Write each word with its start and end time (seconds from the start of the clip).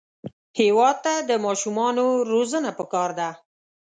هېواد 0.59 0.97
ته 1.05 1.13
د 1.29 1.31
ماشومانو 1.45 2.05
روزنه 2.31 2.71
پکار 2.79 3.09
ده 3.19 3.29